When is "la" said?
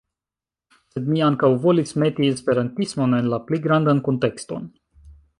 3.33-3.39